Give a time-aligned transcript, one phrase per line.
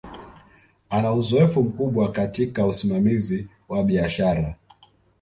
[0.89, 4.55] Ana uzoefu mkubwa katika usimamizi wa biashara